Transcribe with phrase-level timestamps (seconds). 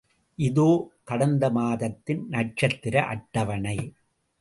[0.39, 0.69] இதோ
[1.11, 3.77] கடந்தமாதத்தின் நட்சத்திர அட்டவணை.